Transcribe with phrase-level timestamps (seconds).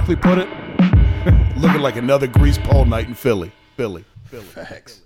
[0.00, 0.48] Barkley put it?
[1.58, 3.52] Looking like another grease pole night in Philly.
[3.76, 4.02] Philly.
[4.24, 4.44] Philly.
[4.44, 5.02] Facts.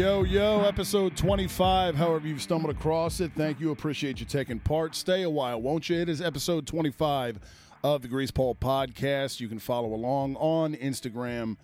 [0.00, 1.94] Yo, yo, episode 25.
[1.94, 3.70] However, you've stumbled across it, thank you.
[3.70, 4.96] Appreciate you taking part.
[4.96, 6.00] Stay a while, won't you?
[6.00, 7.38] It is episode 25
[7.82, 9.40] of the Grease Pole Podcast.
[9.40, 11.56] You can follow along on Instagram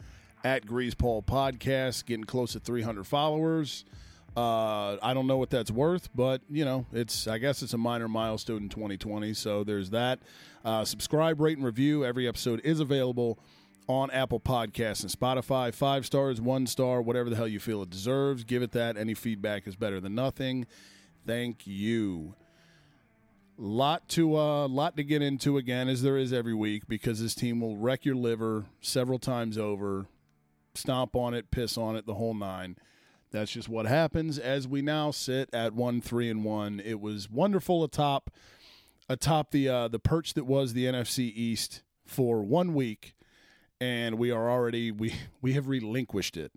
[0.44, 3.84] at Grease Pole Podcast, getting close to 300 followers.
[4.36, 7.78] Uh, I don't know what that's worth, but you know, it's I guess it's a
[7.78, 9.32] minor milestone in 2020.
[9.34, 10.20] So there's that.
[10.64, 12.04] Uh, subscribe, rate, and review.
[12.04, 13.38] Every episode is available
[13.86, 15.72] on Apple Podcasts and Spotify.
[15.72, 18.42] Five stars, one star, whatever the hell you feel it deserves.
[18.44, 18.96] Give it that.
[18.96, 20.66] Any feedback is better than nothing.
[21.26, 22.34] Thank you.
[23.56, 27.34] Lot to uh, lot to get into again, as there is every week, because this
[27.34, 30.06] team will wreck your liver several times over,
[30.74, 32.77] stomp on it, piss on it, the whole nine.
[33.30, 36.80] That's just what happens as we now sit at one, three, and one.
[36.84, 38.30] It was wonderful atop
[39.08, 43.14] atop the uh, the perch that was the NFC East for one week,
[43.80, 46.52] and we are already we we have relinquished it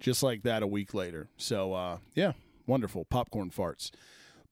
[0.00, 1.28] just like that a week later.
[1.36, 2.32] So uh, yeah,
[2.66, 3.90] wonderful popcorn farts.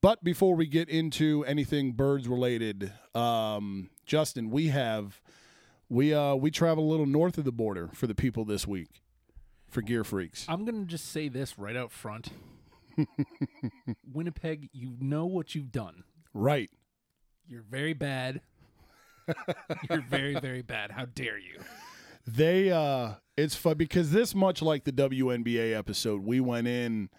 [0.02, 5.20] But before we get into anything birds related, um, Justin, we have
[5.88, 9.02] we uh, we travel a little north of the border for the people this week
[9.68, 10.46] for Gear Freaks.
[10.48, 12.30] I'm gonna just say this right out front.
[14.12, 16.04] Winnipeg, you know what you've done.
[16.32, 16.70] Right.
[17.46, 18.40] You're very bad.
[19.88, 20.90] You're very, very bad.
[20.90, 21.60] How dare you?
[22.26, 27.10] They uh it's fun because this much like the WNBA episode, we went in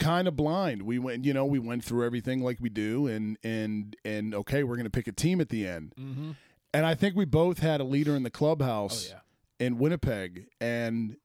[0.00, 0.82] kind of blind.
[0.82, 4.64] We went, you know, we went through everything like we do and and and okay,
[4.64, 5.94] we're going to pick a team at the end.
[5.98, 6.30] Mm-hmm.
[6.74, 9.14] And I think we both had a leader in the clubhouse Oh
[9.60, 9.66] yeah.
[9.66, 11.16] in Winnipeg and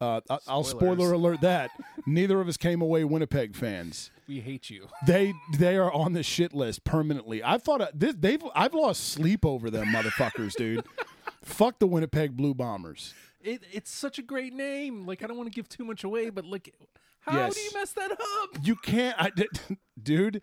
[0.00, 1.70] uh, I'll spoiler alert that
[2.06, 4.10] neither of us came away Winnipeg fans.
[4.26, 4.88] We hate you.
[5.06, 7.44] They they are on the shit list permanently.
[7.44, 10.84] I thought uh, this, they've I've lost sleep over them motherfuckers, dude.
[11.42, 13.12] Fuck the Winnipeg Blue Bombers.
[13.42, 15.06] It, it's such a great name.
[15.06, 16.74] Like I don't want to give too much away, but like,
[17.20, 17.54] how Yes.
[17.54, 18.18] do you mess that up?
[18.62, 19.30] You can't, I,
[20.02, 20.42] dude.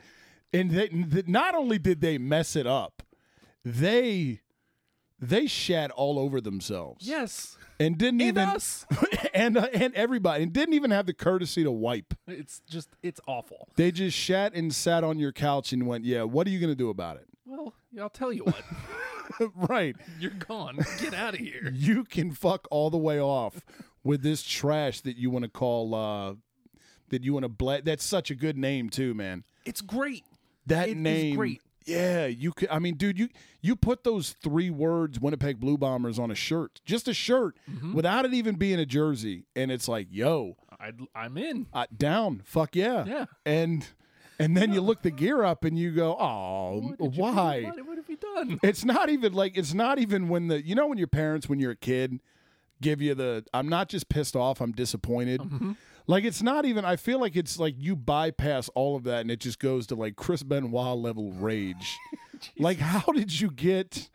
[0.53, 3.03] And they, th- not only did they mess it up,
[3.65, 4.39] they
[5.19, 8.85] they shat all over themselves Yes, and didn't and even us.
[9.33, 12.13] and uh, and everybody and didn't even have the courtesy to wipe.
[12.27, 13.67] It's just it's awful.
[13.75, 16.71] They just shat and sat on your couch and went, "Yeah, what are you going
[16.71, 18.63] to do about it?" Well, I'll tell you what.
[19.69, 19.95] right.
[20.19, 20.77] You're gone.
[20.99, 21.71] Get out of here.
[21.73, 23.61] You can fuck all the way off
[24.03, 26.35] with this trash that you want to call uh
[27.09, 27.85] that you want to blast.
[27.85, 29.43] That's such a good name too, man.
[29.65, 30.23] It's great.
[30.65, 31.61] That It is name great.
[31.85, 33.29] Yeah, you could I mean, dude, you
[33.61, 36.81] you put those three words Winnipeg Blue Bombers on a shirt.
[36.85, 37.93] Just a shirt Mm-hmm.
[37.93, 41.67] without it even being a jersey and it's like, "Yo, I'd, I'm in.
[41.73, 42.41] uh, down.
[42.43, 43.25] Fuck yeah." Yeah.
[43.45, 43.87] And
[44.39, 47.97] and then you look the gear up and you go, "Oh, What why?" What, what
[47.97, 48.59] have you done?
[48.63, 51.59] It's not even like it's not even when the you know when your parents when
[51.59, 52.19] you're a kid
[52.81, 55.39] give you the I'm not just pissed off, I'm disappointed.
[55.39, 55.71] Mm-hmm.
[56.07, 59.31] Like it's not even I feel like it's like you bypass all of that and
[59.31, 61.97] it just goes to like Chris Benoit level rage.
[62.57, 64.09] like how did you get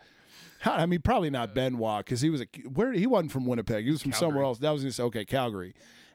[0.62, 3.84] how, I mean, probably not Benoit because he was a where he wasn't from Winnipeg.
[3.84, 4.58] He was from somewhere else.
[4.58, 5.75] That was gonna okay, Calgary,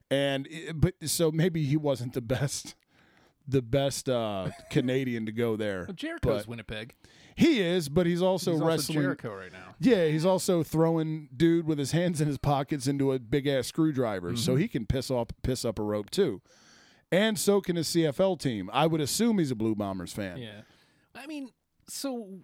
[0.09, 2.73] and eh, but so maybe he wasn't the best,
[3.47, 5.85] the best uh Canadian to go there.
[5.88, 6.96] Well, Jericho's but- Winnipeg.
[7.35, 8.99] He is, but he's also He's also wrestling.
[8.99, 9.76] Jericho right now.
[9.79, 13.67] Yeah, he's also throwing dude with his hands in his pockets into a big ass
[13.67, 14.61] screwdriver, so Mm-hmm.
[14.61, 16.41] he can piss off piss up a rope too.
[17.11, 18.72] And so can his CFL team.
[18.73, 20.38] I would assume he's a Blue Bombers fan.
[20.40, 20.61] Yeah.
[21.16, 21.50] I mean,
[21.88, 22.40] so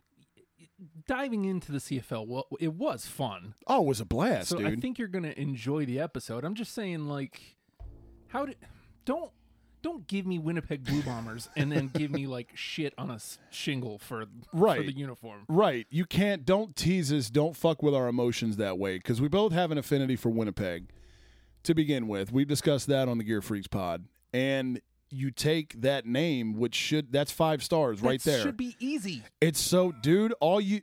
[1.07, 3.55] diving into the CFL, well, it was fun.
[3.67, 4.67] Oh, it was a blast, so dude.
[4.67, 6.43] I think you're gonna enjoy the episode.
[6.45, 7.41] I'm just saying, like,
[8.27, 8.57] how did
[9.05, 9.31] don't
[9.83, 13.19] don't give me Winnipeg Blue Bombers and then give me like shit on a
[13.51, 15.41] shingle for for the uniform.
[15.47, 15.85] Right.
[15.91, 19.51] You can't don't tease us, don't fuck with our emotions that way cuz we both
[19.51, 20.89] have an affinity for Winnipeg
[21.63, 22.31] to begin with.
[22.31, 24.05] We've discussed that on the Gear Freaks pod.
[24.33, 24.81] And
[25.11, 28.41] you take that name which should that's 5 stars right there.
[28.41, 29.21] should be easy.
[29.39, 30.33] It's so, dude.
[30.39, 30.81] All you,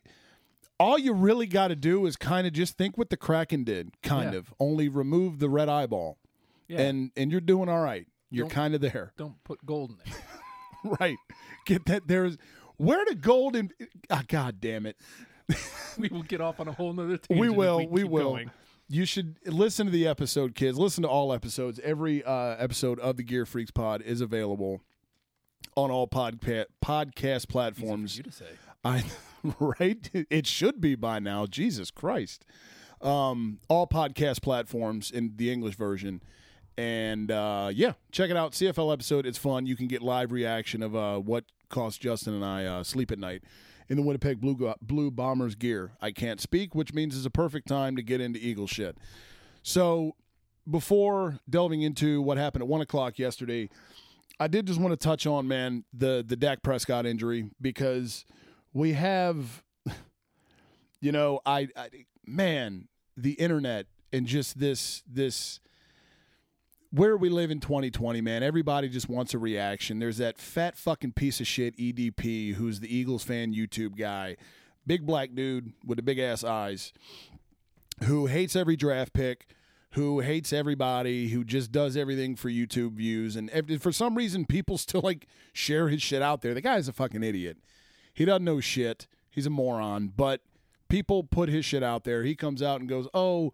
[0.78, 3.90] all you really got to do is kind of just think what the Kraken did,
[4.02, 4.38] kind Yeah.
[4.38, 4.54] of.
[4.60, 6.16] Only remove the red eyeball,
[6.68, 6.80] Yeah.
[6.82, 8.06] and and you're doing all right.
[8.30, 10.18] You're kind of there, don't put gold in it.
[11.00, 11.18] right?
[11.66, 12.38] Get that there's
[12.76, 13.70] where the gold in.
[14.08, 14.96] ah, God damn it.
[15.98, 17.40] we will get off on a whole nother tangent.
[17.40, 18.50] we will we, we, will going.
[18.88, 23.16] you should listen to the episode kids listen to all episodes every uh, episode of
[23.16, 24.80] the gear freaks pod is available
[25.76, 28.46] on all podca- podcast platforms you to say.
[28.84, 29.04] i
[29.58, 32.44] right it should be by now jesus christ
[33.00, 36.22] um, all podcast platforms in the english version
[36.76, 40.82] and uh, yeah check it out cfl episode it's fun you can get live reaction
[40.82, 43.42] of uh, what cost justin and i uh, sleep at night
[43.90, 45.90] in the Winnipeg Blue, Blue Bombers gear.
[46.00, 48.96] I can't speak, which means it's a perfect time to get into Eagle shit.
[49.62, 50.14] So,
[50.70, 53.68] before delving into what happened at one o'clock yesterday,
[54.38, 58.24] I did just want to touch on man the the Dak Prescott injury because
[58.72, 59.62] we have,
[61.00, 61.88] you know, I, I
[62.24, 65.58] man the internet and just this this
[66.92, 69.98] where we live in 2020, man, everybody just wants a reaction.
[69.98, 74.36] There's that fat fucking piece of shit EDP who's the Eagles fan YouTube guy,
[74.86, 76.92] big black dude with the big ass eyes,
[78.04, 79.46] who hates every draft pick,
[79.92, 84.44] who hates everybody, who just does everything for YouTube views, and ev- for some reason
[84.44, 86.54] people still like share his shit out there.
[86.54, 87.58] The guy's a fucking idiot.
[88.12, 89.06] He doesn't know shit.
[89.30, 90.40] He's a moron, but
[90.88, 92.24] people put his shit out there.
[92.24, 93.52] He comes out and goes, "Oh,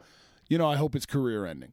[0.49, 1.73] you know, I hope it's career ending."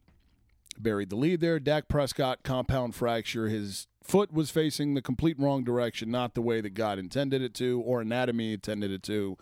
[0.81, 1.60] Buried the lead there.
[1.60, 3.48] Dak Prescott, compound fracture.
[3.50, 7.54] His foot was facing the complete wrong direction, not the way that God intended it
[7.56, 9.38] to or anatomy intended it to.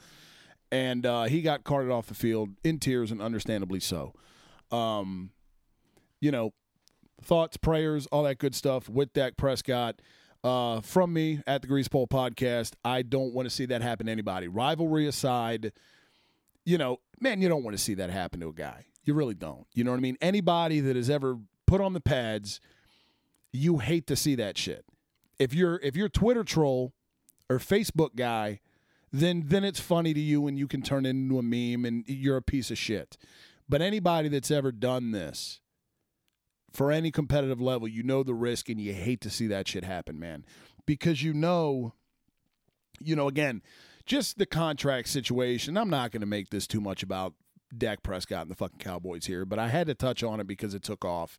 [0.71, 4.13] And uh, he got carted off the field in tears, and understandably so.
[4.71, 5.31] Um,
[6.21, 6.53] you know,
[7.21, 10.01] thoughts, prayers, all that good stuff with Dak Prescott.
[10.43, 14.07] Uh, from me at the Grease Pole Podcast, I don't want to see that happen
[14.07, 14.47] to anybody.
[14.47, 15.71] Rivalry aside,
[16.65, 18.85] you know, man, you don't want to see that happen to a guy.
[19.03, 19.65] You really don't.
[19.73, 20.17] You know what I mean?
[20.21, 22.59] Anybody that has ever put on the pads,
[23.51, 24.85] you hate to see that shit.
[25.39, 26.93] If you're if you're Twitter troll
[27.49, 28.59] or Facebook guy,
[29.11, 32.03] then then it's funny to you and you can turn it into a meme and
[32.07, 33.17] you're a piece of shit.
[33.67, 35.61] But anybody that's ever done this
[36.71, 39.83] for any competitive level, you know the risk and you hate to see that shit
[39.83, 40.45] happen, man.
[40.85, 41.93] Because you know
[42.99, 43.63] you know again,
[44.05, 45.77] just the contract situation.
[45.77, 47.33] I'm not going to make this too much about
[47.77, 50.73] Dak Prescott and the fucking Cowboys here, but I had to touch on it because
[50.73, 51.37] it took off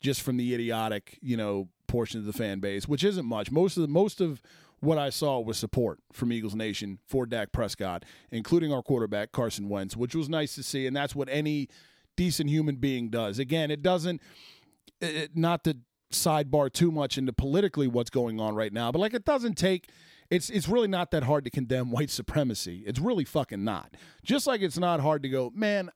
[0.00, 3.50] just from the idiotic, you know, portion of the fan base, which isn't much.
[3.50, 4.40] Most of the most of
[4.80, 9.68] what I saw was support from Eagles Nation for Dak Prescott, including our quarterback Carson
[9.68, 11.68] Wentz, which was nice to see, and that's what any
[12.16, 13.38] decent human being does.
[13.38, 14.20] Again, it doesn't
[15.00, 15.78] it, not to
[16.12, 19.90] sidebar too much into politically what's going on right now, but like it doesn't take
[20.30, 22.82] it's it's really not that hard to condemn white supremacy.
[22.86, 23.96] It's really fucking not.
[24.22, 25.90] Just like it's not hard to go, man,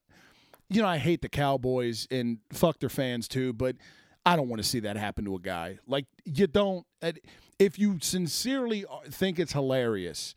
[0.69, 3.77] you know, I hate the Cowboys and fuck their fans too, but
[4.27, 5.79] I don't want to see that happen to a guy.
[5.87, 6.87] Like you don't
[7.59, 10.35] if you sincerely uh, think it's hilarious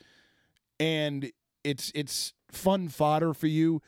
[0.79, 1.31] and
[1.63, 3.81] it's it's fun fodder for you,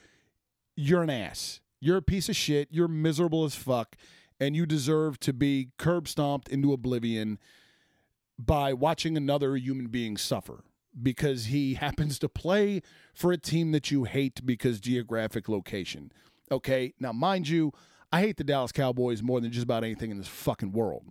[0.76, 1.62] you're an ass.
[1.82, 2.68] You're a piece of shit.
[2.72, 3.96] You're miserable as fuck
[4.40, 7.40] and you deserve to be curb stomped into oblivion
[8.40, 10.64] by watching another human being suffer
[11.02, 12.82] because he happens to play
[13.14, 16.12] for a team that you hate because geographic location.
[16.52, 17.74] Okay, now mind you,
[18.12, 21.04] I hate the Dallas Cowboys more than just about anything in this fucking world.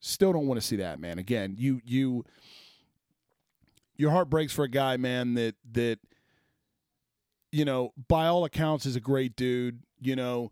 [0.00, 1.18] Still don't want to see that, man.
[1.20, 2.24] Again, you you
[3.96, 6.00] your heart breaks for a guy, man, that that
[7.52, 10.50] you know, by all accounts is a great dude, you know,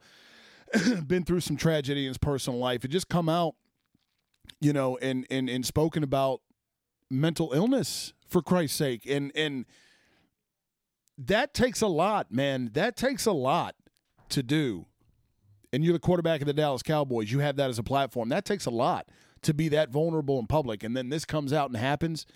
[1.06, 2.84] been through some tragedy in his personal life.
[2.84, 3.56] It just come out
[4.60, 6.40] you know, and and and spoken about
[7.10, 9.66] mental illness for Christ's sake, and and
[11.18, 12.70] that takes a lot, man.
[12.72, 13.74] That takes a lot
[14.30, 14.86] to do.
[15.72, 17.30] And you're the quarterback of the Dallas Cowboys.
[17.30, 18.28] You have that as a platform.
[18.30, 19.08] That takes a lot
[19.42, 20.82] to be that vulnerable in public.
[20.82, 22.26] And then this comes out and happens.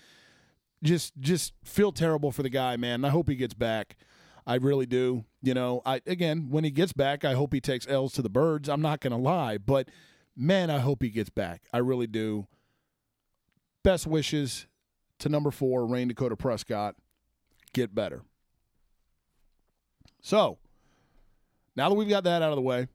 [0.83, 3.03] Just just feel terrible for the guy, man.
[3.03, 3.95] I hope he gets back.
[4.45, 5.25] I really do.
[5.41, 8.29] You know, I again, when he gets back, I hope he takes L's to the
[8.29, 8.69] birds.
[8.69, 9.89] I'm not gonna lie, but
[10.35, 11.63] man, I hope he gets back.
[11.73, 12.47] I really do.
[13.83, 14.67] Best wishes
[15.19, 16.95] to number four, Rayne Dakota Prescott.
[17.73, 18.23] Get better.
[20.21, 20.57] So,
[21.75, 22.87] now that we've got that out of the way,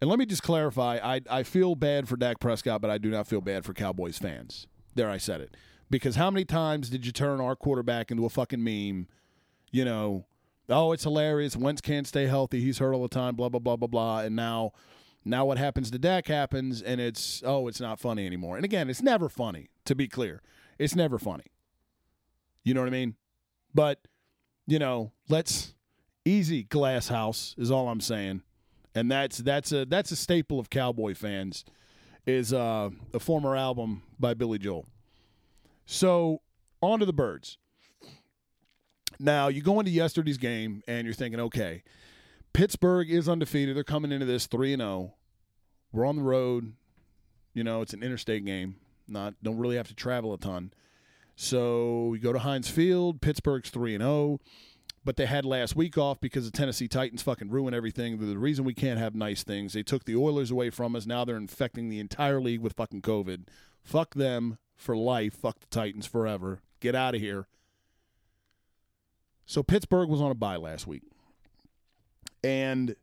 [0.00, 3.08] and let me just clarify I, I feel bad for Dak Prescott, but I do
[3.08, 4.66] not feel bad for Cowboys fans.
[4.94, 5.56] There, I said it.
[5.90, 9.06] Because how many times did you turn our quarterback into a fucking meme?
[9.70, 10.26] You know,
[10.68, 11.56] oh, it's hilarious.
[11.56, 12.60] Wentz can't stay healthy.
[12.60, 14.18] He's hurt all the time, blah, blah, blah, blah, blah.
[14.20, 14.72] And now
[15.24, 18.56] now what happens to Dak happens, and it's oh, it's not funny anymore.
[18.56, 19.68] And again, it's never funny.
[19.86, 20.42] To be clear,
[20.78, 21.46] it's never funny.
[22.64, 23.16] You know what I mean?
[23.74, 24.06] But
[24.66, 25.74] you know, let's
[26.24, 28.42] easy glass house is all I'm saying.
[28.94, 31.64] And that's that's a that's a staple of cowboy fans
[32.26, 34.86] is uh, a former album by Billy Joel.
[35.86, 36.40] So,
[36.80, 37.58] on to the birds.
[39.18, 41.82] Now, you go into yesterday's game and you're thinking, okay,
[42.52, 43.76] Pittsburgh is undefeated.
[43.76, 45.14] They're coming into this 3 and 0.
[45.92, 46.72] We're on the road.
[47.54, 48.76] You know, it's an interstate game.
[49.08, 50.72] Not don't really have to travel a ton.
[51.34, 53.20] So, we go to Heinz Field.
[53.20, 54.40] Pittsburgh's 3 and 0
[55.04, 58.18] but they had last week off because the Tennessee Titans fucking ruin everything.
[58.18, 61.06] The reason we can't have nice things, they took the Oilers away from us.
[61.06, 63.46] Now they're infecting the entire league with fucking COVID.
[63.82, 65.34] Fuck them for life.
[65.34, 66.60] Fuck the Titans forever.
[66.80, 67.48] Get out of here.
[69.44, 71.02] So Pittsburgh was on a bye last week.
[72.44, 72.96] And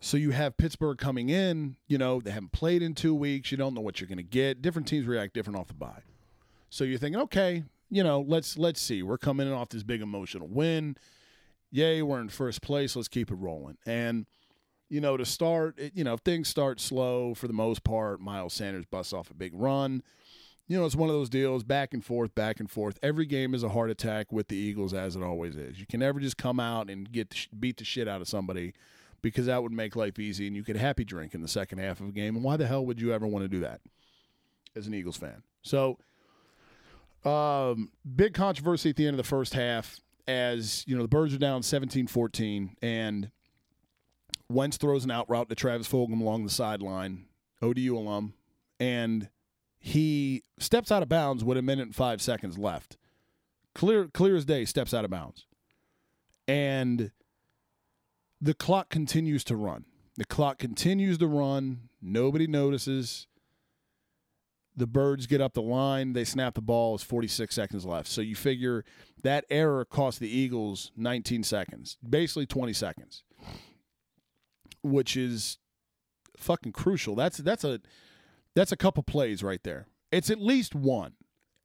[0.00, 3.50] so you have Pittsburgh coming in, you know, they haven't played in two weeks.
[3.50, 4.60] You don't know what you're going to get.
[4.60, 6.02] Different teams react different off the bye.
[6.70, 9.02] So you're thinking, okay, you know, let's let's see.
[9.02, 10.96] We're coming in off this big emotional win.
[11.70, 12.96] Yay, we're in first place.
[12.96, 13.78] Let's keep it rolling.
[13.86, 14.26] And
[14.88, 18.84] you know, to start, you know, things start slow for the most part, Miles Sanders
[18.84, 20.02] busts off a big run.
[20.66, 22.98] You know, it's one of those deals, back and forth, back and forth.
[23.02, 25.78] Every game is a heart attack with the Eagles, as it always is.
[25.78, 28.72] You can never just come out and get beat the shit out of somebody
[29.20, 32.00] because that would make life easy, and you could happy drink in the second half
[32.00, 32.34] of a game.
[32.34, 33.80] And why the hell would you ever want to do that
[34.74, 35.42] as an Eagles fan?
[35.62, 35.98] So
[37.24, 41.34] um, big controversy at the end of the first half as, you know, the Birds
[41.34, 43.30] are down 17-14 and
[44.50, 47.26] Wentz throws an out route to Travis Fulgham along the sideline,
[47.62, 48.34] ODU alum,
[48.78, 49.28] and
[49.86, 52.96] he steps out of bounds with a minute and five seconds left.
[53.74, 55.44] Clear, clear as day, steps out of bounds,
[56.48, 57.10] and
[58.40, 59.84] the clock continues to run.
[60.16, 61.90] The clock continues to run.
[62.00, 63.26] Nobody notices.
[64.74, 66.14] The Birds get up the line.
[66.14, 66.94] They snap the ball.
[66.94, 68.08] It's 46 seconds left.
[68.08, 68.86] So you figure
[69.22, 73.22] that error cost the Eagles 19 seconds, basically 20 seconds,
[74.82, 75.58] which is
[76.38, 77.14] fucking crucial.
[77.14, 77.82] That's that's a
[78.54, 79.86] that's a couple plays right there.
[80.10, 81.14] It's at least one,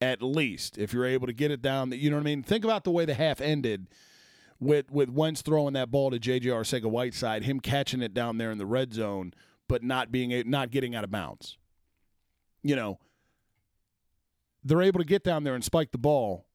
[0.01, 1.89] at least if you're able to get it down.
[1.89, 2.43] That you know what I mean.
[2.43, 3.87] Think about the way the half ended
[4.59, 6.49] with with Wentz throwing that ball to J.J.
[6.49, 9.33] Arcega-Whiteside, him catching it down there in the red zone,
[9.67, 11.57] but not being not getting out of bounds
[12.63, 12.99] you know,
[14.63, 16.45] they're able to get down there and spike the ball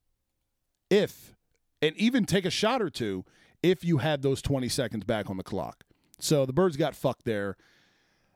[0.89, 1.35] if,
[1.81, 3.25] and even take a shot or two
[3.63, 5.83] if you had those 20 seconds back on the clock.
[6.19, 7.57] So the Birds got fucked there.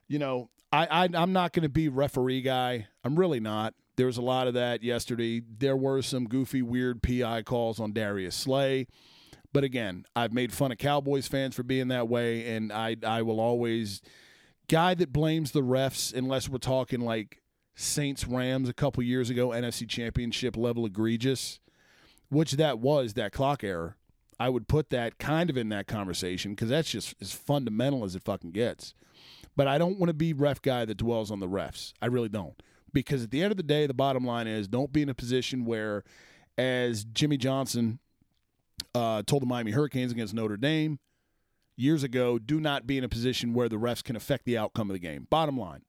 [0.08, 2.88] You know, I, I I'm not going to be referee guy.
[3.04, 3.74] I'm really not.
[3.96, 5.42] There was a lot of that yesterday.
[5.42, 8.88] There were some goofy, weird PI calls on Darius Slay.
[9.52, 13.24] But again, I've made fun of Cowboys fans for being that way, and I I
[13.24, 14.02] will always
[14.68, 17.42] guy that blames the refs unless we're talking like
[17.76, 21.60] Saints Rams a couple years ago, NFC Championship level egregious,
[22.30, 23.96] which that was that clock error.
[24.40, 28.16] I would put that kind of in that conversation because that's just as fundamental as
[28.16, 28.94] it fucking gets.
[29.60, 31.92] But I don't want to be ref guy that dwells on the refs.
[32.02, 32.54] I really don't.
[32.94, 35.14] Because at the end of the day, the bottom line is don't be in a
[35.14, 36.06] position where,
[36.58, 38.00] as Jimmy Johnson
[38.96, 40.98] uh, told the Miami Hurricanes against Notre Dame
[41.76, 44.90] years ago, do not be in a position where the refs can affect the outcome
[44.90, 45.28] of the game.
[45.30, 45.82] Bottom line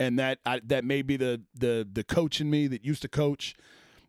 [0.00, 3.08] and that I, that may be the the the coach in me that used to
[3.08, 3.54] coach,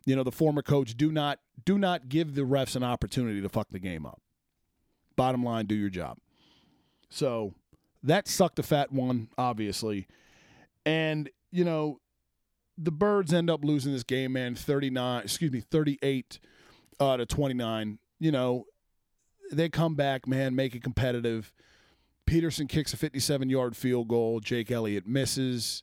[0.06, 0.96] you know, the former coach.
[0.96, 4.22] Do not do not give the refs an opportunity to fuck the game up.
[5.18, 6.18] Bottom line, do your job.
[7.10, 7.56] So
[8.03, 10.08] that sucked a fat one, obviously,
[10.86, 12.00] and you know,
[12.77, 14.56] the Birds end up losing this game, man.
[14.56, 16.39] Thirty nine, excuse me, thirty eight
[17.00, 18.00] uh, to twenty nine.
[18.20, 18.65] You know,
[19.51, 21.53] they come back, man, make it competitive
[22.29, 24.39] Peterson kicks a 57 yard field goal.
[24.39, 25.82] Jake Elliott misses.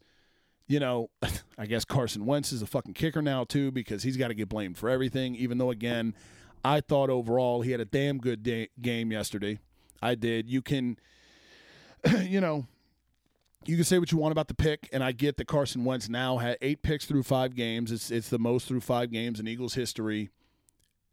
[0.69, 1.11] You know,
[1.59, 4.49] I guess Carson Wentz is a fucking kicker now, too, because he's got to get
[4.49, 6.15] blamed for everything, even though, again,
[6.65, 9.59] I thought overall he had a damn good day- game yesterday.
[10.01, 10.49] I did.
[10.49, 10.99] You can,
[12.23, 12.67] you know,
[13.65, 16.09] you can say what you want about the pick, and I get that Carson Wentz
[16.09, 17.91] now had eight picks through five games.
[17.91, 20.31] It's it's the most through five games in Eagles history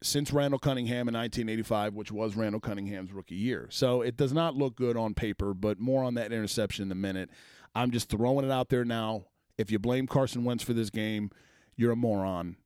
[0.04, 3.68] since Randall Cunningham in 1985, which was Randall Cunningham's rookie year.
[3.72, 6.96] So it does not look good on paper, but more on that interception in a
[6.96, 7.30] minute.
[7.74, 9.26] I'm just throwing it out there now.
[9.58, 11.32] If you blame Carson Wentz for this game,
[11.76, 12.58] you're a moron.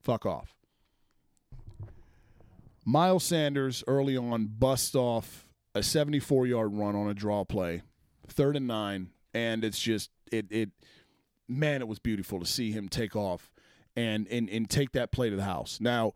[0.00, 0.54] Fuck off.
[2.84, 7.82] Miles Sanders early on bust off a 74 yard run on a draw play,
[8.28, 10.70] third and nine, and it's just it it
[11.48, 13.50] man, it was beautiful to see him take off
[13.96, 15.78] and and and take that play to the house.
[15.80, 16.12] Now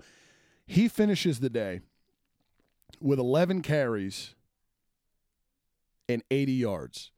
[0.66, 1.80] he finishes the day
[3.00, 4.34] with 11 carries
[6.08, 7.10] and 80 yards.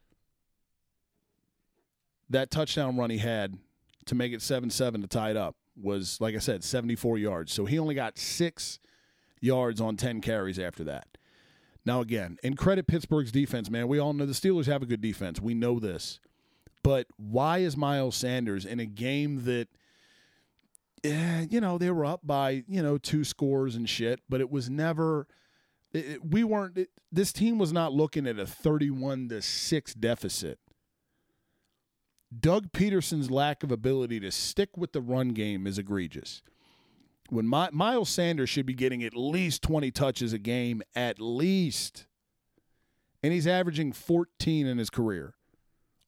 [2.29, 3.59] That touchdown run he had
[4.07, 7.53] to make it 7 7 to tie it up was, like I said, 74 yards.
[7.53, 8.79] So he only got six
[9.41, 11.07] yards on 10 carries after that.
[11.85, 13.89] Now, again, and credit Pittsburgh's defense, man.
[13.89, 15.41] We all know the Steelers have a good defense.
[15.41, 16.21] We know this.
[16.83, 19.69] But why is Miles Sanders in a game that,
[21.05, 24.51] eh, you know, they were up by, you know, two scores and shit, but it
[24.51, 25.27] was never.
[25.93, 26.79] It, it, we weren't.
[26.79, 30.59] It, this team was not looking at a 31 to 6 deficit.
[32.39, 36.43] Doug Pederson's lack of ability to stick with the run game is egregious.
[37.31, 42.07] When My, Miles Sanders should be getting at least 20 touches a game, at least.
[43.23, 45.35] And he's averaging 14 in his career,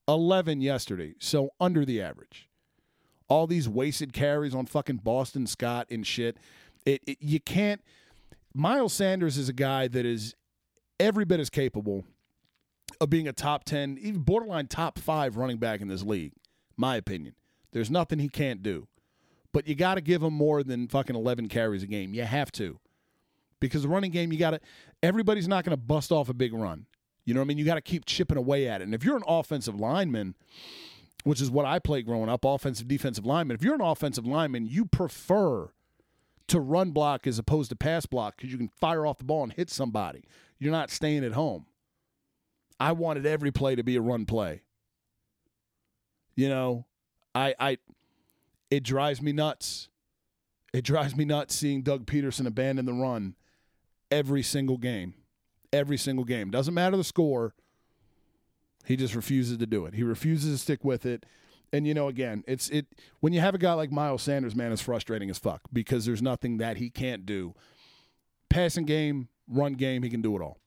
[0.08, 2.48] 11 yesterday, so under the average.
[3.28, 6.38] All these wasted carries on fucking Boston Scott and shit.
[6.84, 7.80] It, it you can't.
[8.52, 10.34] Miles Sanders is a guy that is
[10.98, 12.04] every bit as capable
[13.00, 16.32] of being a top 10, even borderline top five running back in this league,
[16.76, 17.34] my opinion.
[17.72, 18.88] There's nothing he can't do.
[19.52, 22.14] But you got to give him more than fucking 11 carries a game.
[22.14, 22.78] You have to.
[23.60, 24.60] Because the running game, you got to,
[25.02, 26.86] everybody's not going to bust off a big run.
[27.24, 27.58] You know what I mean?
[27.58, 28.84] You got to keep chipping away at it.
[28.84, 30.34] And if you're an offensive lineman,
[31.24, 34.66] which is what I played growing up, offensive, defensive lineman, if you're an offensive lineman,
[34.66, 35.70] you prefer
[36.48, 39.44] to run block as opposed to pass block because you can fire off the ball
[39.44, 40.24] and hit somebody.
[40.58, 41.66] You're not staying at home.
[42.80, 44.62] I wanted every play to be a run play.
[46.34, 46.86] You know,
[47.34, 47.78] I I
[48.72, 49.90] it drives me nuts.
[50.72, 53.34] It drives me nuts seeing Doug Pederson abandon the run
[54.10, 55.12] every single game.
[55.74, 56.50] Every single game.
[56.50, 57.54] Doesn't matter the score.
[58.86, 59.92] He just refuses to do it.
[59.92, 61.26] He refuses to stick with it.
[61.70, 62.86] And you know, again, it's it
[63.20, 66.22] when you have a guy like Miles Sanders, man, it's frustrating as fuck because there's
[66.22, 67.54] nothing that he can't do.
[68.48, 70.58] Passing game, run game, he can do it all.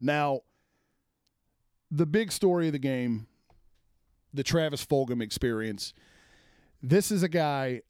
[0.00, 0.40] Now,
[1.90, 3.26] the big story of the game,
[4.32, 5.92] the Travis Fulgham experience.
[6.88, 7.82] This is a guy,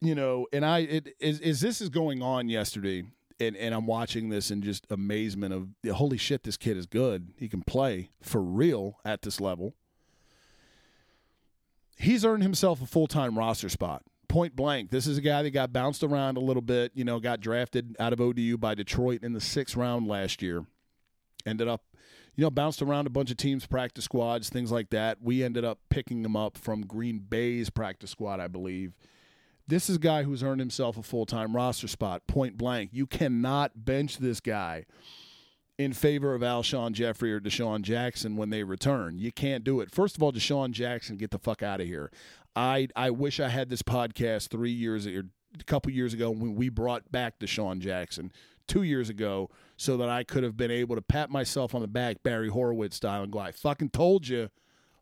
[0.00, 3.04] you know, and I it is is this is going on yesterday,
[3.38, 7.28] and, and I'm watching this in just amazement of holy shit, this kid is good.
[7.36, 9.74] He can play for real at this level.
[11.98, 14.02] He's earned himself a full time roster spot.
[14.26, 14.90] Point blank.
[14.90, 17.94] This is a guy that got bounced around a little bit, you know, got drafted
[18.00, 20.64] out of ODU by Detroit in the sixth round last year.
[21.46, 21.84] Ended up
[22.36, 25.18] you know, bounced around a bunch of teams, practice squads, things like that.
[25.22, 28.94] We ended up picking him up from Green Bay's practice squad, I believe.
[29.66, 32.90] This is a guy who's earned himself a full time roster spot, point blank.
[32.92, 34.84] You cannot bench this guy
[35.78, 39.18] in favor of Alshon Jeffery or DeSean Jackson when they return.
[39.18, 39.90] You can't do it.
[39.90, 42.10] First of all, DeSean Jackson, get the fuck out of here.
[42.56, 45.24] I I wish I had this podcast three years or
[45.58, 48.32] a couple years ago when we brought back DeSean Jackson
[48.70, 51.88] two years ago so that I could have been able to pat myself on the
[51.88, 54.48] back, Barry Horowitz style, and go, I fucking told you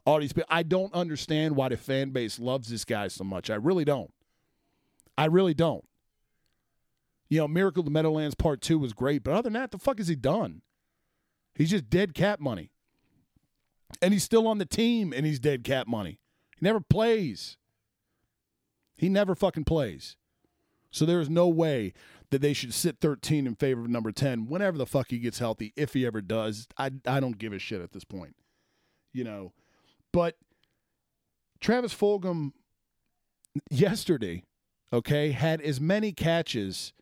[0.06, 0.48] all these people.
[0.48, 3.50] I don't understand why the fan base loves this guy so much.
[3.50, 4.10] I really don't.
[5.18, 5.84] I really don't.
[7.28, 9.98] You know, Miracle the Meadowlands Part 2 was great, but other than that, the fuck
[9.98, 10.62] has he done?
[11.54, 12.70] He's just dead cap money.
[14.00, 16.20] And he's still on the team and he's dead cap money.
[16.58, 17.58] He never plays.
[18.96, 20.16] He never fucking plays.
[20.90, 21.92] So there is no way
[22.30, 25.38] that they should sit 13 in favor of number 10 whenever the fuck he gets
[25.38, 26.68] healthy, if he ever does.
[26.76, 28.36] I, I don't give a shit at this point,
[29.12, 29.52] you know.
[30.12, 30.36] But
[31.60, 32.52] Travis Fulgham
[33.70, 34.44] yesterday,
[34.92, 36.92] okay, had as many catches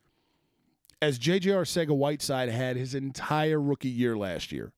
[1.02, 1.50] as J.J.
[1.50, 4.72] Arcega-Whiteside had his entire rookie year last year.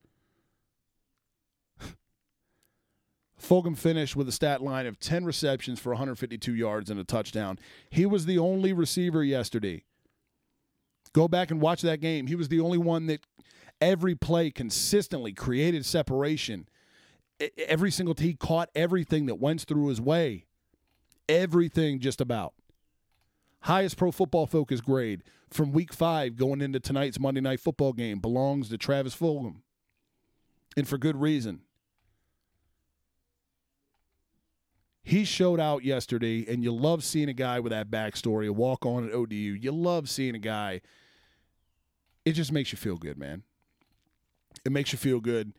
[3.41, 7.57] Fulgham finished with a stat line of 10 receptions for 152 yards and a touchdown.
[7.89, 9.85] He was the only receiver yesterday
[11.13, 12.27] Go back and watch that game.
[12.27, 13.21] He was the only one that
[13.81, 16.69] every play consistently created separation.
[17.57, 20.47] Every single he caught everything that went through his way.
[21.29, 22.55] Everything just about.
[23.63, 28.19] Highest pro football focus grade from week five going into tonight's Monday night football game
[28.19, 29.63] belongs to Travis Fulgham.
[30.77, 31.63] And for good reason.
[35.09, 38.85] He showed out yesterday, and you love seeing a guy with that backstory, a walk
[38.85, 39.35] on at ODU.
[39.35, 40.83] You love seeing a guy.
[42.27, 43.43] It just makes you feel good, man.
[44.67, 45.55] It makes you feel good.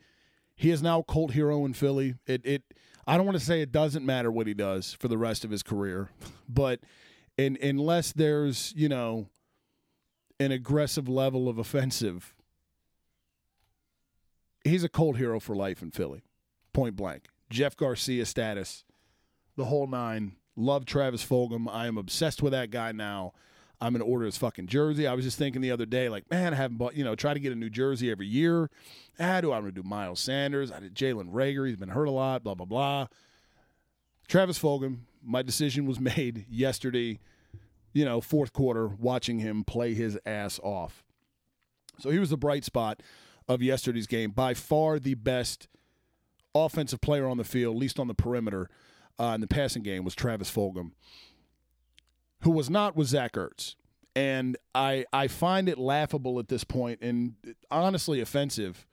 [0.56, 2.14] He is now a cult hero in Philly.
[2.28, 2.62] It it
[3.08, 5.50] I don't want to say it doesn't matter what he does for the rest of
[5.50, 6.12] his career,
[6.48, 6.82] but
[7.36, 9.30] in, unless there's, you know,
[10.40, 12.36] an aggressive level of offensive,
[14.64, 16.22] he's a cult hero for life in Philly.
[16.72, 17.30] Point blank.
[17.50, 18.84] Jeff Garcia status
[19.60, 20.34] the whole nine.
[20.56, 21.68] Love Travis Fulgham.
[21.72, 23.34] I am obsessed with that guy now.
[23.82, 25.08] I'm gonna order his fucking jersey.
[25.08, 27.34] I was just thinking the other day, like, man, I haven't bought, you know, try
[27.34, 28.70] to get a new jersey every year.
[29.20, 30.72] Ah, do I'm gonna do Miles Sanders.
[30.72, 31.68] I did Jalen Reagor.
[31.68, 32.44] He's been hurt a lot.
[32.44, 33.08] Blah blah blah.
[34.28, 37.20] Travis Fulgham, my decision was made yesterday,
[37.94, 41.04] you know, fourth quarter, watching him play his ass off.
[42.00, 43.02] So he was the bright spot
[43.48, 44.32] of yesterday's game.
[44.32, 45.68] By far the best
[46.54, 48.70] offensive player on the field, at least on the perimeter
[49.20, 50.92] uh, in the passing game, was Travis Fulgham.
[52.42, 53.76] Who was not was Zach Ertz.
[54.16, 57.36] And I I find it laughable at this point and
[57.70, 58.88] honestly offensive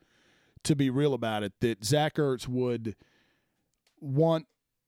[0.65, 2.97] to be real about it that Zach Ertz would
[4.01, 4.47] want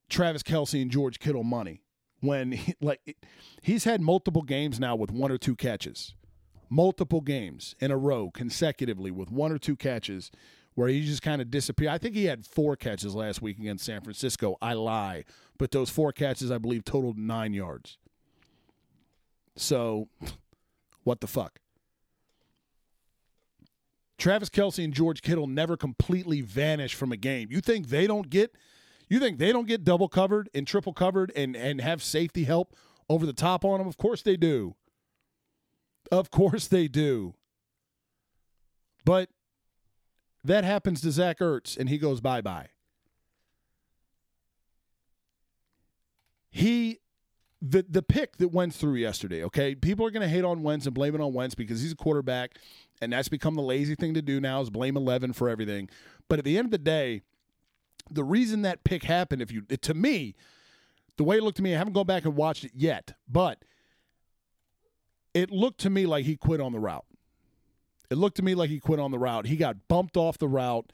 [0.09, 1.83] Travis Kelce and George Kittle money
[2.21, 3.17] when he, like
[3.63, 6.15] he's had multiple games now with one or two catches,
[6.69, 10.31] multiple games in a row consecutively with one or two catches
[10.79, 11.91] where he just kind of disappeared.
[11.91, 14.57] I think he had four catches last week against San Francisco.
[14.63, 15.25] I lie,
[15.59, 17.99] but those four catches I believe totaled nine yards.
[19.57, 20.09] So,
[21.03, 21.59] what the fuck?
[24.19, 27.49] Travis Kelce and George Kittle never completely vanish from a game.
[27.51, 28.55] You think they don't get
[29.09, 32.77] you think they don't get double covered and triple covered and and have safety help
[33.09, 33.89] over the top on them?
[33.89, 34.77] Of course they do.
[36.13, 37.35] Of course they do.
[39.05, 39.29] But
[40.45, 42.69] that happens to Zach Ertz and he goes bye bye.
[46.51, 47.01] He
[47.61, 49.75] the the pick that went through yesterday, okay?
[49.75, 51.97] People are going to hate on Wentz and blame it on Wentz because he's a
[51.97, 52.57] quarterback
[53.01, 55.89] and that's become the lazy thing to do now is blame 11 for everything.
[56.29, 57.23] But at the end of the day,
[58.11, 60.35] the reason that pick happened if you to me,
[61.17, 63.65] the way it looked to me, I haven't gone back and watched it yet, but
[65.35, 67.05] it looked to me like he quit on the route.
[68.11, 69.47] It looked to me like he quit on the route.
[69.47, 70.93] He got bumped off the route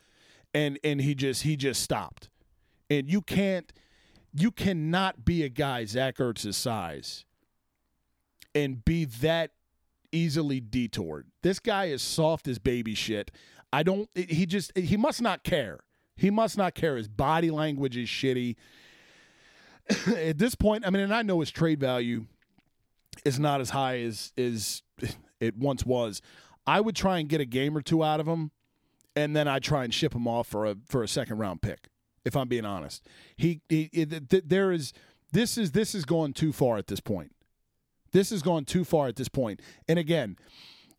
[0.52, 2.28] and and he just he just stopped.
[2.90, 3.72] And you can't
[4.32, 7.24] you cannot be a guy Zach Ertz's size
[8.54, 9.52] and be that
[10.12, 11.26] easily detoured.
[11.42, 13.30] This guy is soft as baby shit.
[13.72, 15.80] I don't he just he must not care.
[16.16, 16.96] He must not care.
[16.96, 18.56] His body language is shitty.
[20.16, 22.26] At this point, I mean, and I know his trade value
[23.24, 24.82] is not as high as is
[25.40, 26.22] it once was.
[26.66, 28.50] I would try and get a game or two out of him,
[29.14, 31.88] and then I'd try and ship him off for a for a second round pick.
[32.24, 34.92] If I'm being honest, he, he there is
[35.32, 37.32] this is this is going too far at this point.
[38.12, 39.60] This has gone too far at this point.
[39.88, 40.36] And again,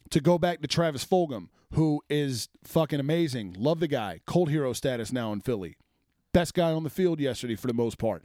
[0.10, 3.56] to go back to Travis Fulgham, who is fucking amazing.
[3.58, 4.20] Love the guy.
[4.28, 5.78] Cold hero status now in Philly.
[6.34, 8.24] Best guy on the field yesterday for the most part.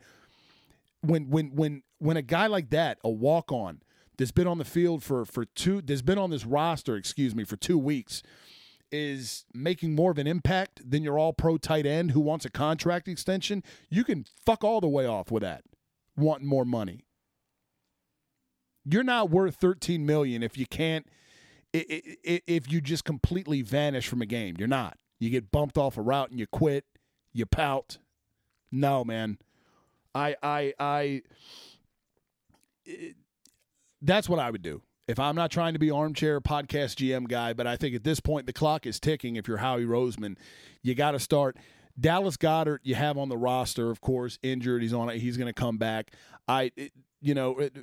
[1.00, 3.80] When when when when a guy like that, a walk on,
[4.20, 7.42] that's been on the field for for two, that's been on this roster, excuse me,
[7.42, 8.22] for two weeks,
[8.92, 12.50] is making more of an impact than your all pro tight end who wants a
[12.50, 15.62] contract extension, you can fuck all the way off with that.
[16.18, 17.06] Wanting more money.
[18.84, 21.06] You're not worth 13 million if you can't
[21.72, 24.56] if you just completely vanish from a game.
[24.58, 24.98] You're not.
[25.18, 26.84] You get bumped off a route and you quit,
[27.32, 27.96] you pout.
[28.70, 29.38] No, man.
[30.14, 31.22] I I I
[32.84, 33.16] it,
[34.02, 37.52] that's what I would do if I'm not trying to be armchair podcast GM guy,
[37.52, 39.34] but I think at this point the clock is ticking.
[39.34, 40.36] If you're Howie Roseman,
[40.82, 41.56] you got to start.
[41.98, 44.82] Dallas Goedert, you have on the roster, of course, injured.
[44.82, 45.18] He's on it.
[45.18, 46.12] He's going to come back.
[46.46, 47.76] I, it, you know, it,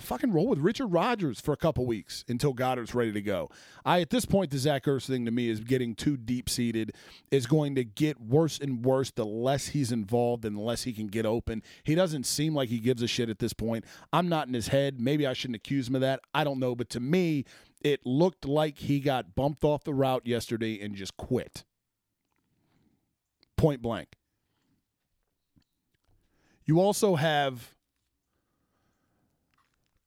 [0.00, 3.50] fucking roll with Richard Rodgers for a couple weeks until Goedert's ready to go.
[3.84, 6.92] I at this point the Zach Ertz thing to me is getting too deep seated.
[7.30, 10.92] Is going to get worse and worse the less he's involved and the less he
[10.92, 11.62] can get open.
[11.82, 13.84] He doesn't seem like he gives a shit at this point.
[14.12, 15.00] I'm not in his head.
[15.00, 16.20] Maybe I shouldn't accuse him of that.
[16.32, 17.44] I don't know, but to me,
[17.82, 21.64] it looked like he got bumped off the route yesterday and just quit.
[23.56, 24.08] Point blank.
[26.64, 27.74] You also have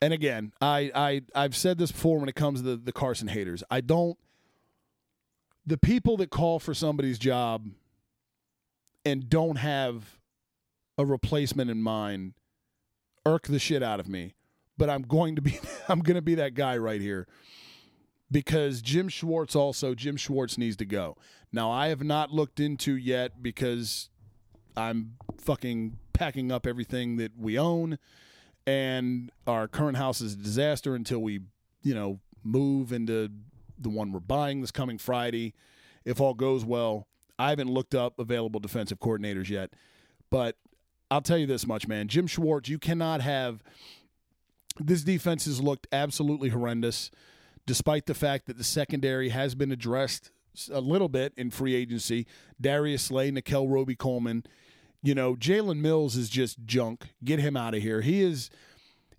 [0.01, 3.27] and again, I, I I've said this before when it comes to the, the Carson
[3.27, 3.63] haters.
[3.69, 4.17] I don't
[5.65, 7.67] the people that call for somebody's job
[9.05, 10.19] and don't have
[10.97, 12.33] a replacement in mind
[13.25, 14.33] irk the shit out of me.
[14.77, 17.27] But I'm going to be I'm to be that guy right here
[18.31, 21.17] because Jim Schwartz also Jim Schwartz needs to go.
[21.51, 24.09] Now I have not looked into yet because
[24.75, 27.97] I'm fucking packing up everything that we own
[28.67, 31.39] and our current house is a disaster until we,
[31.81, 33.29] you know, move into
[33.79, 35.53] the one we're buying this coming Friday.
[36.03, 37.07] If all goes well,
[37.39, 39.71] I haven't looked up available defensive coordinators yet,
[40.29, 40.57] but
[41.09, 42.09] I'll tell you this much, man.
[42.09, 43.63] Jim Schwartz, you cannot have
[44.79, 47.09] this defense has looked absolutely horrendous,
[47.65, 50.31] despite the fact that the secondary has been addressed
[50.71, 52.27] a little bit in free agency.
[52.59, 54.43] Darius Slay, Nickell Robey-Coleman
[55.03, 57.09] you know, Jalen Mills is just junk.
[57.23, 58.01] Get him out of here.
[58.01, 58.49] He is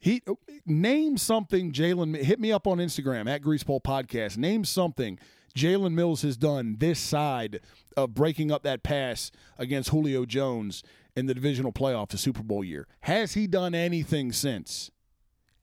[0.01, 0.23] he
[0.65, 4.37] name something Jalen hit me up on Instagram at Greasepole Podcast.
[4.37, 5.19] Name something
[5.57, 7.61] Jalen Mills has done this side
[7.97, 10.83] of breaking up that pass against Julio Jones
[11.17, 12.87] in the divisional playoff the Super Bowl year.
[13.01, 14.91] Has he done anything since?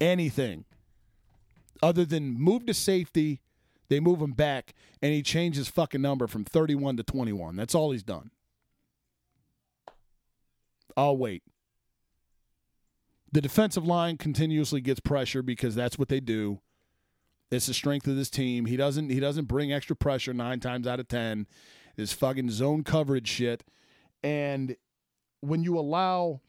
[0.01, 0.65] Anything
[1.81, 3.41] other than move to safety?
[3.87, 7.55] They move him back, and he changed his fucking number from 31 to 21.
[7.55, 8.31] That's all he's done.
[10.97, 11.43] I'll wait.
[13.31, 16.61] The defensive line continuously gets pressure because that's what they do.
[17.51, 18.65] It's the strength of this team.
[18.65, 21.47] He doesn't he doesn't bring extra pressure nine times out of ten.
[21.95, 23.63] This fucking zone coverage shit.
[24.23, 24.75] And
[25.41, 26.41] when you allow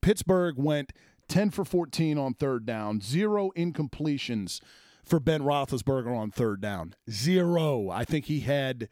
[0.00, 0.92] Pittsburgh went
[1.28, 4.60] 10 for 14 on third down, zero incompletions
[5.04, 6.94] for Ben Roethlisberger on third down.
[7.10, 7.88] Zero.
[7.90, 8.88] I think he had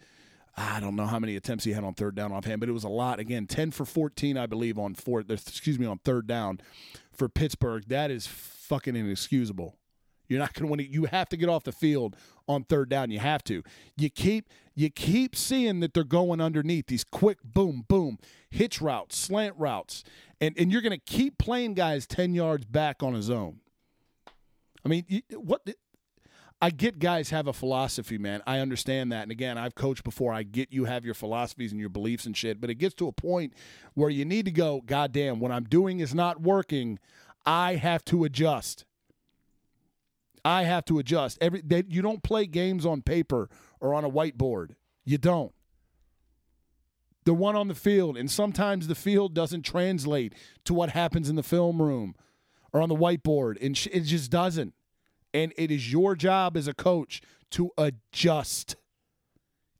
[0.56, 2.84] I don't know how many attempts he had on third down offhand, but it was
[2.84, 3.18] a lot.
[3.18, 6.60] Again, 10 for 14, I believe, on fourth, excuse me, on third down
[7.12, 7.84] for Pittsburgh.
[7.88, 9.76] That is fucking inexcusable.
[10.28, 10.88] You're not going to win it.
[10.88, 12.14] You have to get off the field
[12.46, 13.10] on third down.
[13.10, 13.62] You have to.
[13.96, 19.16] You keep you keep seeing that they're going underneath these quick boom boom hitch routes,
[19.16, 20.04] slant routes,
[20.40, 23.58] and and you're going to keep playing guys ten yards back on his own.
[24.84, 25.68] I mean, what
[26.62, 28.42] I get guys have a philosophy, man.
[28.46, 29.22] I understand that.
[29.22, 30.32] And again, I've coached before.
[30.32, 32.60] I get you have your philosophies and your beliefs and shit.
[32.60, 33.54] But it gets to a point
[33.94, 36.98] where you need to go, God damn, what I'm doing is not working.
[37.46, 38.84] I have to adjust.
[40.44, 41.38] I have to adjust.
[41.40, 43.48] Every they, you don't play games on paper
[43.80, 44.74] or on a whiteboard.
[45.04, 45.52] You don't.
[47.24, 51.36] The one on the field, and sometimes the field doesn't translate to what happens in
[51.36, 52.14] the film room
[52.72, 54.74] or on the whiteboard, and it just doesn't.
[55.32, 58.76] And it is your job as a coach to adjust.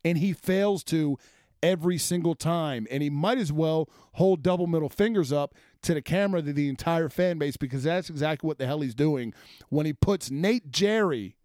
[0.04, 1.18] And he fails to
[1.62, 2.86] every single time.
[2.90, 6.68] And he might as well hold double middle fingers up to the camera to the
[6.68, 9.34] entire fan base because that's exactly what the hell he's doing
[9.68, 11.36] when he puts Nate Gerry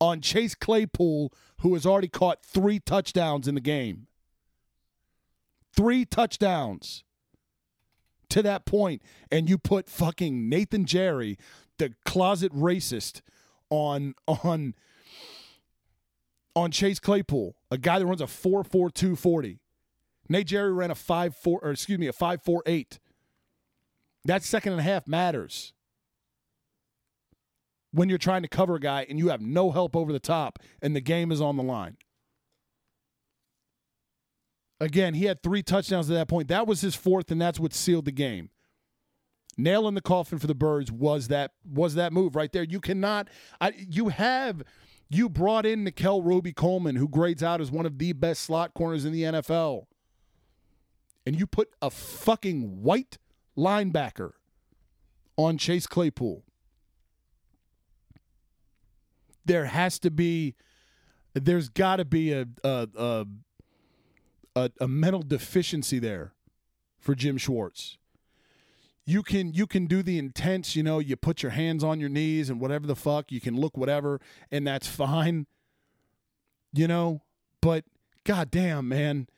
[0.00, 4.06] on Chase Claypool, who has already caught three touchdowns in the game.
[5.76, 7.04] Three touchdowns
[8.30, 11.36] to that point, and you put fucking Nathan Gerry,
[11.80, 13.22] the closet racist
[13.70, 14.74] on on
[16.54, 19.58] on Chase Claypool, a guy that runs a 4.4240.
[20.28, 22.98] Nate Gerry ran a 5.4 or excuse me, a 5.48.
[24.24, 25.72] That second and a half matters.
[27.92, 30.58] When you're trying to cover a guy and you have no help over the top
[30.82, 31.96] and the game is on the line.
[34.80, 36.48] Again, he had three touchdowns at that point.
[36.48, 38.50] That was his fourth, and that's what sealed the game
[39.62, 42.62] nail in the coffin for the birds was that was that move right there.
[42.62, 43.28] You cannot
[43.60, 44.62] I, you have
[45.08, 49.04] you brought in Nickell Robey-Coleman, who grades out as one of the best slot corners
[49.04, 49.86] in the NFL.
[51.26, 53.18] And you put a fucking white
[53.58, 54.32] linebacker
[55.36, 56.44] on Chase Claypool.
[59.44, 60.54] There has to be
[61.34, 63.26] there's got to be a a, a
[64.54, 66.34] a a mental deficiency there
[66.98, 67.98] for Jim Schwartz
[69.10, 72.08] you can you can do the intense you know you put your hands on your
[72.08, 74.20] knees and whatever the fuck you can look whatever
[74.50, 75.46] and that's fine
[76.72, 77.22] you know?
[77.60, 77.84] But
[78.24, 79.28] goddamn man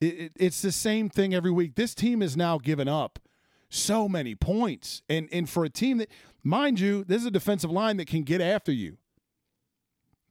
[0.00, 1.76] it, it, it's the same thing every week.
[1.76, 3.20] This team has now given up
[3.68, 6.10] so many points and and for a team that
[6.42, 8.98] mind you this is a defensive line that can get after you.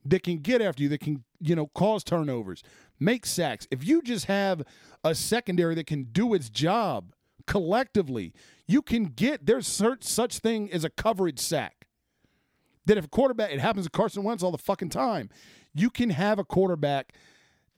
[0.04, 2.62] That can get after you that can you know cause turnovers
[3.00, 3.66] make sacks.
[3.70, 4.62] If you just have
[5.02, 7.14] a secondary that can do its job
[7.46, 8.32] collectively
[8.72, 11.86] you can get there's such such thing as a coverage sack.
[12.86, 15.30] That if a quarterback, it happens to Carson Wentz all the fucking time.
[15.72, 17.14] You can have a quarterback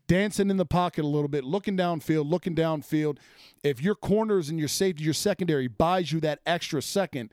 [0.07, 3.19] dancing in the pocket a little bit, looking downfield, looking downfield.
[3.63, 7.31] If your corners and your safety, your secondary buys you that extra second,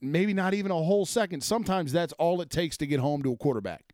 [0.00, 3.32] maybe not even a whole second, sometimes that's all it takes to get home to
[3.32, 3.85] a quarterback.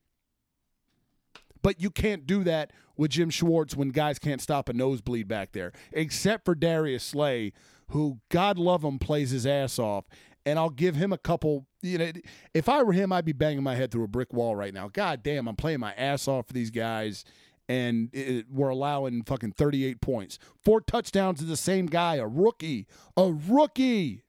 [1.62, 5.52] But you can't do that with Jim Schwartz when guys can't stop a nosebleed back
[5.52, 7.52] there, except for Darius Slay,
[7.88, 10.04] who, God love him, plays his ass off.
[10.44, 11.66] And I'll give him a couple.
[11.82, 12.12] You know,
[12.52, 14.88] if I were him, I'd be banging my head through a brick wall right now.
[14.88, 17.24] God damn, I'm playing my ass off for these guys,
[17.68, 20.40] and it, we're allowing fucking 38 points.
[20.60, 24.24] Four touchdowns to the same guy, a rookie, a rookie.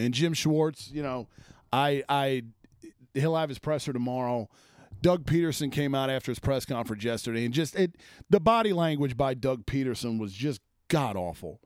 [0.00, 1.28] And Jim Schwartz, you know,
[1.72, 2.42] I, I,
[3.18, 4.48] he'll have his presser tomorrow.
[5.00, 7.96] Doug Pederson came out after his press conference yesterday and just it
[8.28, 11.60] the body language by Doug Pederson was just god awful.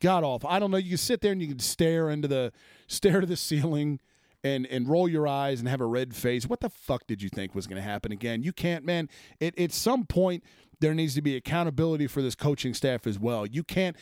[0.00, 0.48] God awful.
[0.48, 0.76] I don't know.
[0.76, 2.52] You can sit there and you can stare into the
[2.86, 4.00] stare to the ceiling
[4.42, 6.46] and and roll your eyes and have a red face.
[6.46, 8.42] What the fuck did you think was going to happen again?
[8.42, 9.08] You can't, man.
[9.40, 10.44] It, at some point,
[10.80, 13.46] there needs to be accountability for this coaching staff as well.
[13.46, 13.96] You can't.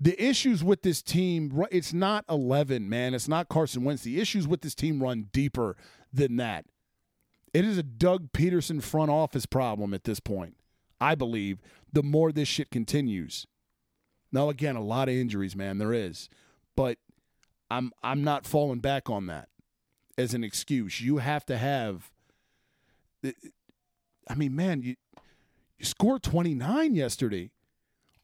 [0.00, 3.14] The issues with this team, it's not 11, man.
[3.14, 4.02] It's not Carson Wentz.
[4.02, 5.76] The issues with this team run deeper
[6.12, 6.66] than that.
[7.52, 10.56] It is a Doug Pederson front office problem at this point.
[11.00, 11.58] I believe
[11.92, 13.46] the more this shit continues.
[14.30, 16.28] Now, again, a lot of injuries, man, there is,
[16.76, 16.98] but
[17.70, 19.48] I'm I'm not falling back on that
[20.16, 21.00] as an excuse.
[21.00, 22.10] You have to have.
[23.24, 24.96] I mean, man, you
[25.78, 27.50] you scored 29 yesterday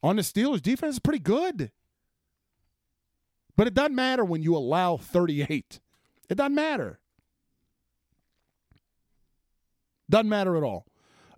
[0.01, 0.61] on the Steelers.
[0.61, 1.71] Defense is pretty good.
[3.55, 5.81] But it doesn't matter when you allow 38.
[6.29, 6.99] It doesn't matter.
[10.09, 10.85] Doesn't matter at all.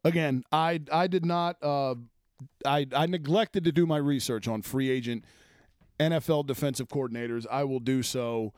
[0.03, 1.95] Again, I I did not uh,
[2.65, 5.25] I I neglected to do my research on free agent
[5.99, 7.45] NFL defensive coordinators.
[7.49, 8.53] I will do so,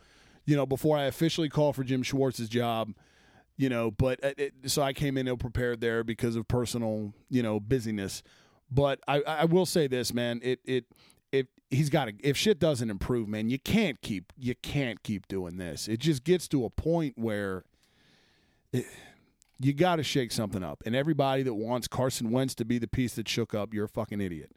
[0.46, 2.94] you know, before I officially call for Jim Schwartz's job.
[3.56, 7.44] You know, but it, so I came in ill prepared there because of personal, you
[7.44, 8.24] know, busyness.
[8.72, 10.40] But I, I will say this, man.
[10.42, 10.86] It it
[11.32, 15.28] if he's got to if shit doesn't improve, man, you can't keep you can't keep
[15.28, 15.88] doing this.
[15.88, 17.64] It just gets to a point where.
[18.72, 18.88] It,
[19.60, 20.84] you got to shake something up.
[20.86, 23.90] And everybody that wants Carson Wentz to be the piece that shook up, you're a
[23.90, 24.52] fucking idiot.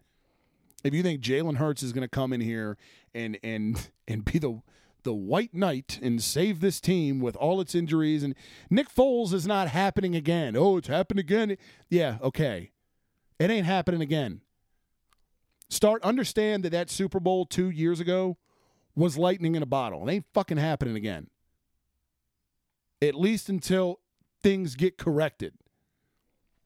[0.85, 2.76] If you think Jalen Hurts is going to come in here
[3.14, 4.62] and and and be the
[5.02, 8.35] the white knight and save this team with all its injuries and
[8.68, 10.56] Nick Foles is not happening again.
[10.56, 11.56] Oh, it's happened again.
[11.88, 12.72] Yeah, okay.
[13.38, 14.40] It ain't happening again.
[15.68, 18.37] Start understand that that Super Bowl 2 years ago
[18.96, 20.09] was lightning in a bottle.
[20.09, 21.28] It ain't fucking happening again.
[23.00, 24.00] At least until
[24.42, 25.55] things get corrected.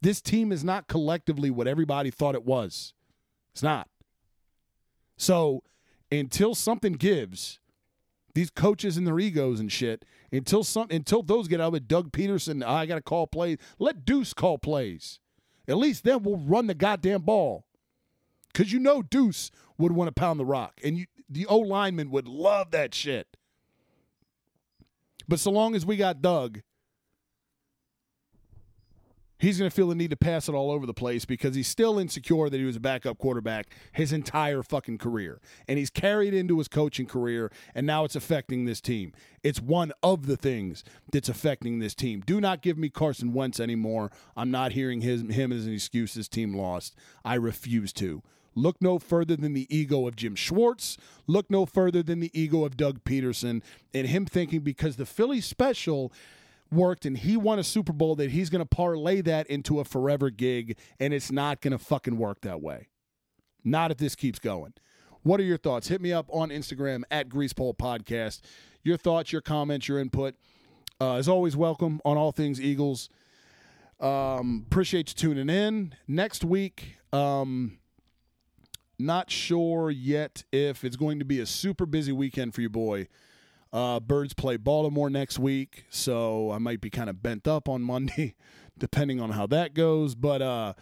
[0.03, 2.95] This team is not collectively what everybody thought it was.
[3.53, 3.89] It's not.
[5.17, 5.63] So
[6.11, 7.61] until something gives,
[8.35, 12.13] these coaches and their egos and shit, until some until those get out with Doug
[12.13, 13.59] Pederson, ah, I gotta call plays.
[13.79, 15.19] Let Duce call plays.
[15.69, 17.65] At least then we'll run the goddamn ball.
[18.55, 20.81] Cause you know Duce would want to pound the rock.
[20.83, 23.37] And you the O lineman would love that shit.
[25.29, 26.61] But so long as we got Doug,
[29.41, 31.67] he's going to feel the need to pass it all over the place because he's
[31.67, 35.41] still insecure that he was a backup quarterback his entire fucking career.
[35.67, 39.13] And he's carried into his coaching career, and now it's affecting this team.
[39.43, 42.23] It's one of the things that's affecting this team.
[42.25, 44.11] Do not give me Carson Wentz anymore.
[44.37, 46.95] I'm not hearing his, him as an excuse this team lost.
[47.25, 48.23] I refuse to.
[48.55, 50.99] Look no further than the ego of Jim Schwartz.
[51.27, 53.63] Look no further than the ego of Doug Pederson
[53.95, 56.13] and him thinking because the Philly special–
[56.73, 59.85] worked and he won a Super Bowl that he's going to parlay that into a
[59.85, 62.89] forever gig and it's not going to fucking work that way.
[63.65, 64.75] Not if this keeps going.
[65.23, 65.89] What are your thoughts?
[65.89, 68.41] Hit me up on Instagram at Greasepole Podcast.
[68.83, 70.35] Your thoughts, your comments, your input.
[71.01, 73.11] Uh, as always, welcome on all things Eagles.
[74.01, 75.95] Um, appreciate you tuning in.
[76.09, 77.79] Next week, um,
[78.99, 83.09] not sure yet if it's going to be a super busy weekend for your boy.
[83.73, 87.83] Uh, Birds play Baltimore next week, so I might be kind of bent up on
[87.83, 88.35] Monday,
[88.79, 90.15] depending on how that goes.
[90.15, 90.75] But uh,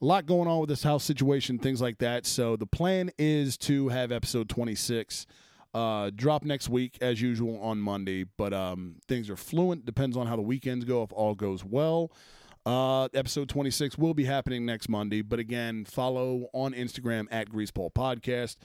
[0.00, 2.24] a lot going on with this house situation, things like that.
[2.26, 5.26] So the plan is to have episode 26
[5.74, 8.24] uh, drop next week as usual on Monday.
[8.24, 9.84] But um, things are fluent.
[9.84, 11.02] Depends on how the weekends go.
[11.02, 12.12] If all goes well.
[12.64, 15.22] Uh, episode 26 will be happening next Monday.
[15.22, 18.56] But again, follow on Instagram at Greasepole Podcast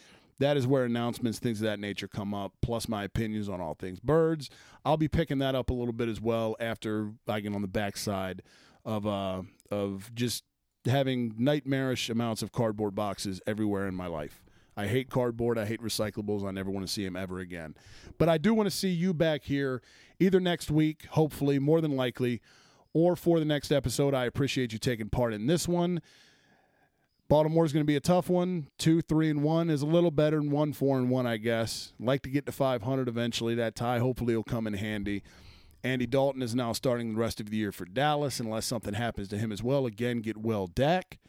[0.42, 3.74] that is where announcements, things of that nature come up, plus my opinions on all
[3.74, 4.50] things birds.
[4.84, 7.68] I'll be picking that up a little bit as well after I get on the
[7.68, 8.42] backside
[8.84, 10.44] of uh of just
[10.86, 14.42] having nightmarish amounts of cardboard boxes everywhere in my life.
[14.76, 15.58] I hate cardboard.
[15.58, 16.48] I hate recyclables.
[16.48, 17.76] I never want to see them ever again.
[18.18, 19.82] But I do want to see you back here
[20.20, 22.42] either next week, hopefully, more than likely,
[22.94, 24.14] or for the next episode.
[24.14, 26.02] I appreciate you taking part in this one.
[27.32, 28.68] Baltimore's going to be a tough one.
[28.78, 31.94] Two, three, and one is a little better than one, four, and one, I guess.
[31.98, 33.56] Like to get to 500 eventually.
[33.56, 35.24] That tie hopefully will come in handy.
[35.82, 39.30] Andy Dalton is now starting the rest of the year for Dallas, unless something happens
[39.30, 39.86] to him as well.
[39.86, 41.20] Again, get well, Dak.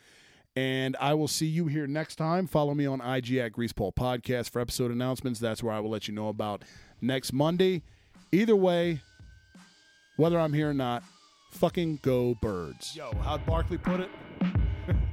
[0.57, 2.49] And I will see you here next time.
[2.49, 5.38] Follow me on IG at Greasepole Podcast for episode announcements.
[5.38, 6.65] That's where I will let you know about
[7.01, 7.85] next Monday.
[8.33, 9.03] Either way,
[10.17, 11.05] whether I'm here or not,
[11.53, 12.97] fucking go birds.
[12.97, 14.11] Yo, how'd Barkley put it?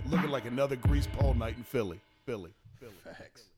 [0.10, 2.00] Looking like another grease pole night in Philly.
[2.26, 2.50] Philly.
[2.80, 2.94] Philly.
[3.04, 3.49] Facts.